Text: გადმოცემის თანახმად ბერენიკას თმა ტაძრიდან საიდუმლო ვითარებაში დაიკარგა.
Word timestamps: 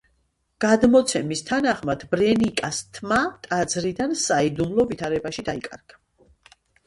გადმოცემის 0.63 1.43
თანახმად 1.49 2.05
ბერენიკას 2.13 2.79
თმა 2.97 3.19
ტაძრიდან 3.47 4.17
საიდუმლო 4.23 4.87
ვითარებაში 4.93 5.45
დაიკარგა. 5.51 6.01